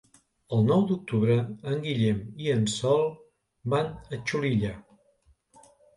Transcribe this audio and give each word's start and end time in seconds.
El 0.55 0.63
nou 0.69 0.85
d'octubre 0.91 1.35
en 1.73 1.77
Guillem 1.83 2.23
i 2.45 2.49
en 2.55 2.65
Sol 2.77 3.05
van 3.75 3.93
a 4.19 4.23
Xulilla. 4.31 4.73